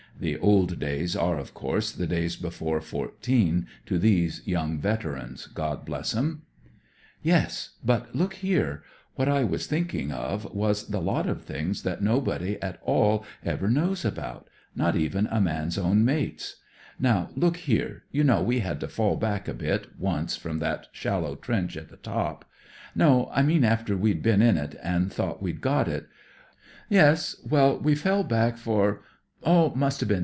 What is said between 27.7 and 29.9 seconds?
we fell back for— oh, it